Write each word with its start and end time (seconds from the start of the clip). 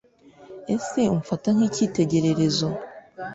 ese 0.75 1.01
umfata 1.15 1.47
nk’ikitegererezo? 1.55 2.67